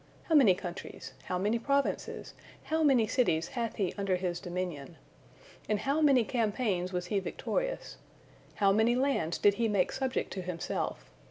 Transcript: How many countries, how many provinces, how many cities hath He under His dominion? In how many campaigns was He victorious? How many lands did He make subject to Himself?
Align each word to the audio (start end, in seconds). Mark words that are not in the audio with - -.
How 0.23 0.33
many 0.33 0.55
countries, 0.55 1.13
how 1.25 1.37
many 1.37 1.59
provinces, 1.59 2.33
how 2.63 2.81
many 2.81 3.05
cities 3.05 3.49
hath 3.49 3.75
He 3.75 3.93
under 3.99 4.15
His 4.15 4.39
dominion? 4.39 4.95
In 5.69 5.77
how 5.77 6.01
many 6.01 6.23
campaigns 6.23 6.91
was 6.91 7.05
He 7.05 7.19
victorious? 7.19 7.97
How 8.55 8.71
many 8.71 8.95
lands 8.95 9.37
did 9.37 9.53
He 9.53 9.67
make 9.67 9.91
subject 9.91 10.33
to 10.33 10.41
Himself? 10.41 11.05